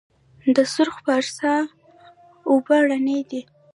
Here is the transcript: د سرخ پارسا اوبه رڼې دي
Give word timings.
د 0.55 0.57
سرخ 0.73 0.95
پارسا 1.05 1.53
اوبه 2.49 2.77
رڼې 2.89 3.19
دي 3.29 3.41